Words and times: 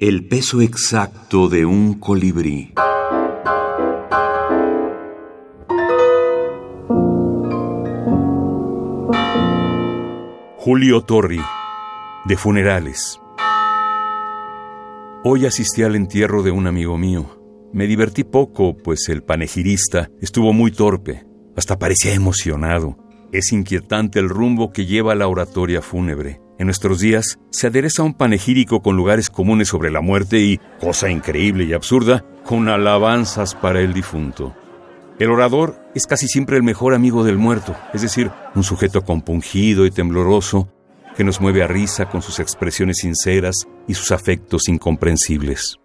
El 0.00 0.28
peso 0.28 0.60
exacto 0.60 1.48
de 1.48 1.66
un 1.66 1.94
colibrí. 1.94 2.72
Julio 10.56 11.00
Torri, 11.00 11.40
de 12.26 12.36
funerales. 12.36 13.20
Hoy 15.24 15.46
asistí 15.46 15.82
al 15.82 15.96
entierro 15.96 16.44
de 16.44 16.52
un 16.52 16.68
amigo 16.68 16.96
mío. 16.96 17.68
Me 17.72 17.88
divertí 17.88 18.22
poco, 18.22 18.76
pues 18.76 19.08
el 19.08 19.24
panegirista 19.24 20.12
estuvo 20.20 20.52
muy 20.52 20.70
torpe, 20.70 21.26
hasta 21.56 21.76
parecía 21.76 22.14
emocionado. 22.14 22.96
Es 23.32 23.50
inquietante 23.50 24.20
el 24.20 24.28
rumbo 24.28 24.70
que 24.70 24.86
lleva 24.86 25.16
la 25.16 25.26
oratoria 25.26 25.82
fúnebre. 25.82 26.40
En 26.58 26.66
nuestros 26.66 26.98
días 26.98 27.38
se 27.50 27.68
adereza 27.68 28.02
un 28.02 28.14
panegírico 28.14 28.82
con 28.82 28.96
lugares 28.96 29.30
comunes 29.30 29.68
sobre 29.68 29.92
la 29.92 30.00
muerte 30.00 30.40
y, 30.40 30.60
cosa 30.80 31.08
increíble 31.08 31.62
y 31.62 31.72
absurda, 31.72 32.24
con 32.44 32.68
alabanzas 32.68 33.54
para 33.54 33.80
el 33.80 33.94
difunto. 33.94 34.56
El 35.20 35.30
orador 35.30 35.80
es 35.94 36.06
casi 36.06 36.26
siempre 36.26 36.56
el 36.56 36.64
mejor 36.64 36.94
amigo 36.94 37.22
del 37.22 37.38
muerto, 37.38 37.76
es 37.94 38.02
decir, 38.02 38.32
un 38.56 38.64
sujeto 38.64 39.02
compungido 39.02 39.86
y 39.86 39.92
tembloroso 39.92 40.68
que 41.16 41.22
nos 41.22 41.40
mueve 41.40 41.62
a 41.62 41.68
risa 41.68 42.06
con 42.06 42.22
sus 42.22 42.40
expresiones 42.40 42.98
sinceras 42.98 43.68
y 43.86 43.94
sus 43.94 44.10
afectos 44.10 44.68
incomprensibles. 44.68 45.76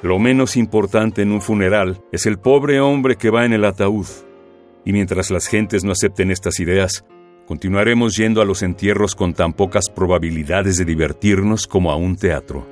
Lo 0.00 0.18
menos 0.18 0.56
importante 0.56 1.20
en 1.20 1.32
un 1.32 1.42
funeral 1.42 2.00
es 2.12 2.24
el 2.24 2.38
pobre 2.38 2.80
hombre 2.80 3.16
que 3.16 3.28
va 3.28 3.44
en 3.44 3.52
el 3.52 3.64
ataúd, 3.64 4.06
y 4.86 4.92
mientras 4.92 5.30
las 5.30 5.48
gentes 5.48 5.84
no 5.84 5.92
acepten 5.92 6.30
estas 6.30 6.60
ideas, 6.60 7.04
continuaremos 7.44 8.16
yendo 8.16 8.40
a 8.40 8.44
los 8.44 8.62
entierros 8.62 9.16
con 9.16 9.34
tan 9.34 9.52
pocas 9.52 9.90
probabilidades 9.90 10.78
de 10.78 10.84
divertirnos 10.84 11.66
como 11.66 11.90
a 11.90 11.96
un 11.96 12.16
teatro. 12.16 12.66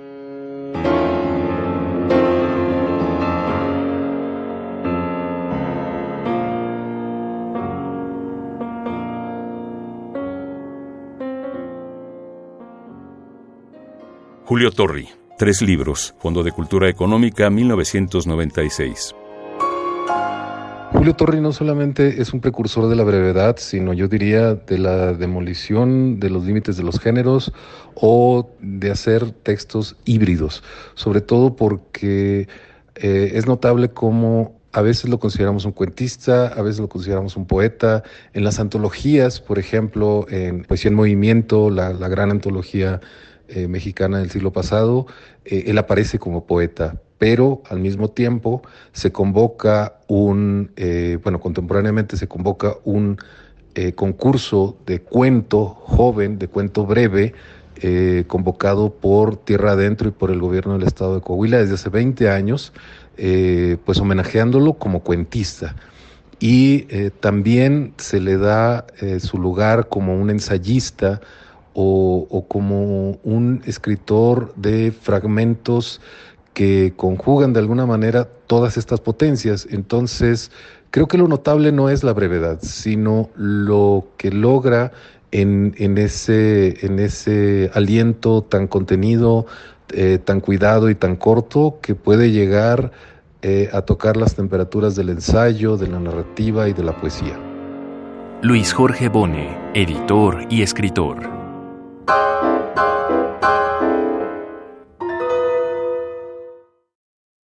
Julio 14.47 14.71
Torri, 14.71 15.09
tres 15.37 15.63
libros, 15.63 16.15
Fondo 16.21 16.45
de 16.45 16.53
Cultura 16.53 16.89
Económica 16.89 17.51
1996. 17.51 19.17
Julio 21.05 21.17
Torri 21.17 21.41
no 21.43 21.53
solamente 21.53 22.23
es 22.23 22.33
un 22.33 22.41
precursor 22.41 22.89
de 22.89 22.97
la 22.97 23.05
brevedad, 23.05 23.57
sino 23.59 23.93
yo 23.93 24.09
diría 24.09 24.55
de 24.55 24.79
la 24.79 25.13
demolición 25.13 26.19
de 26.19 26.31
los 26.31 26.47
límites 26.47 26.79
de 26.79 26.83
los 26.83 26.99
géneros 26.99 27.53
o 27.95 28.49
de 28.63 28.91
hacer 28.91 29.31
textos 29.31 29.97
híbridos, 30.07 30.63
sobre 30.95 31.21
todo 31.21 31.57
porque 31.57 32.49
eh, 32.95 33.33
es 33.35 33.47
notable 33.47 33.91
cómo 33.91 34.59
a 34.73 34.81
veces 34.81 35.11
lo 35.11 35.19
consideramos 35.19 35.67
un 35.67 35.73
cuentista, 35.73 36.47
a 36.47 36.63
veces 36.63 36.81
lo 36.81 36.89
consideramos 36.89 37.37
un 37.37 37.45
poeta. 37.45 38.03
En 38.33 38.43
las 38.43 38.59
antologías, 38.59 39.43
por 39.43 39.59
ejemplo, 39.59 40.25
en 40.31 40.65
Poesía 40.65 40.89
en 40.89 40.95
Movimiento, 40.95 41.69
la, 41.69 41.93
gran 41.93 42.31
antología 42.31 43.03
eh, 43.49 43.69
mexicana 43.69 44.21
del 44.21 44.31
siglo 44.31 44.55
pasado, 44.55 45.07
eh, 45.45 45.65
él 45.67 45.77
aparece 45.77 46.19
como 46.19 46.47
poeta, 46.47 46.99
pero 47.19 47.63
al 47.69 47.81
mismo 47.81 48.09
tiempo 48.09 48.63
se 48.93 49.13
convoca 49.13 49.99
un, 50.09 50.73
eh, 50.77 51.19
bueno, 51.23 51.41
contemporáneamente 51.41 52.17
se 52.17 52.29
convoca 52.29 52.75
un 52.85 53.19
eh, 53.75 53.93
concurso 53.93 54.77
de 54.87 55.01
cuento 55.01 55.67
joven, 55.67 56.39
de 56.39 56.49
cuento 56.49 56.87
breve, 56.87 57.35
eh, 57.77 58.25
convocado 58.27 58.91
por 58.91 59.37
Tierra 59.37 59.73
Adentro 59.73 60.09
y 60.09 60.13
por 60.13 60.31
el 60.31 60.41
gobierno 60.41 60.75
del 60.75 60.87
estado 60.87 61.17
de 61.17 61.21
Coahuila 61.21 61.59
desde 61.59 61.75
hace 61.75 61.89
20 61.89 62.31
años, 62.31 62.73
pues 63.17 64.01
homenajeándolo 64.01 64.75
como 64.75 65.01
cuentista. 65.01 65.77
Y 66.41 67.11
también 67.21 67.95
se 67.97 68.21
le 68.21 68.39
da 68.39 68.87
su 69.21 69.39
lugar 69.39 69.89
como 69.89 70.21
un 70.21 70.31
ensayista 70.31 71.21
o, 71.75 72.27
o 72.29 72.49
como 72.49 73.19
un 73.23 73.63
escritor 73.67 74.53
de 74.57 74.91
fragmentos 74.91 76.01
que 76.55 76.95
conjugan 76.97 77.53
de 77.53 77.61
alguna 77.61 77.85
manera 77.85 78.29
todas 78.47 78.77
estas 78.77 79.01
potencias. 79.01 79.67
Entonces, 79.71 80.51
creo 80.91 81.09
que 81.09 81.19
lo 81.19 81.29
notable 81.29 81.73
no 81.73 81.91
es 81.91 82.05
la 82.05 82.13
brevedad, 82.13 82.59
sino 82.63 83.29
lo 83.37 84.07
que 84.17 84.31
logra 84.31 84.93
en, 85.33 85.99
ese, 85.99 86.87
en 86.87 87.01
ese 87.01 87.71
aliento 87.75 88.43
tan 88.43 88.69
contenido, 88.69 89.47
eh, 89.93 90.19
tan 90.25 90.41
cuidado 90.41 90.89
y 90.91 90.95
tan 90.95 91.17
corto 91.17 91.79
que 91.83 91.97
puede 91.97 92.31
llegar 92.31 92.93
eh, 93.43 93.69
a 93.73 93.83
tocar 93.83 94.17
las 94.17 94.37
temperaturas 94.37 94.95
del 94.95 95.11
ensayo, 95.11 95.77
de 95.77 95.89
la 95.89 95.99
narrativa 95.99 96.69
y 96.69 96.73
de 96.73 96.85
la 96.85 96.99
poesía. 96.99 97.39
Luis 98.43 98.73
Jorge 98.73 99.09
Bone, 99.09 99.57
editor 99.75 100.47
y 100.49 100.63
escritor. 100.63 101.44